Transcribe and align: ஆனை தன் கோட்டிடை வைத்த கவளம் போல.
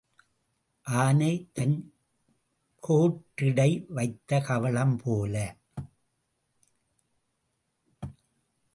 ஆனை 0.81 1.49
தன் 1.53 1.93
கோட்டிடை 2.87 3.85
வைத்த 3.87 4.39
கவளம் 4.39 4.97
போல. 4.97 5.55